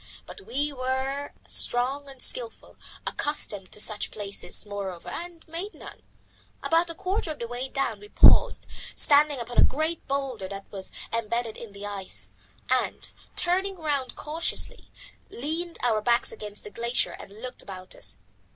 [0.25, 6.01] But we were strong and skilful, accustomed to such places moreover, and made none.
[6.63, 10.65] About a quarter of the way down we paused, standing upon a great boulder that
[10.71, 12.29] was embedded in the ice,
[12.67, 14.89] and, turning round cautiously,
[15.29, 18.17] leaned our backs against the glacier and looked about us.